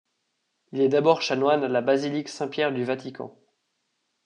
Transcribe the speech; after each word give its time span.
Il 0.71 0.81
est 0.81 0.89
d'abord 0.89 1.21
chanoine 1.21 1.63
à 1.63 1.67
la 1.67 1.81
basilique 1.81 2.27
Saint-Pierre 2.27 2.71
du 2.73 2.83
Vatican. 2.83 3.37